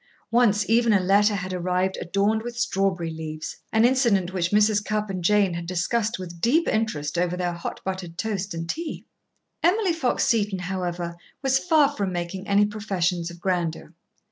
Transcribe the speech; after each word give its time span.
Once 0.31 0.67
even 0.67 0.93
a 0.93 0.99
letter 0.99 1.35
had 1.35 1.53
arrived 1.53 1.95
adorned 2.01 2.41
with 2.41 2.57
strawberry 2.57 3.11
leaves, 3.11 3.57
an 3.71 3.85
incident 3.85 4.33
which 4.33 4.49
Mrs. 4.49 4.83
Cupp 4.83 5.11
and 5.11 5.23
Jane 5.23 5.53
had 5.53 5.67
discussed 5.67 6.17
with 6.17 6.41
deep 6.41 6.67
interest 6.67 7.19
over 7.19 7.37
their 7.37 7.53
hot 7.53 7.81
buttered 7.85 8.17
toast 8.17 8.55
and 8.55 8.67
tea. 8.67 9.05
Emily 9.61 9.93
Fox 9.93 10.23
Seton, 10.23 10.57
however, 10.57 11.15
was 11.43 11.59
far 11.59 11.87
from 11.87 12.11
making 12.11 12.47
any 12.47 12.65
professions 12.65 13.29
of 13.29 13.39
grandeur. 13.39 13.93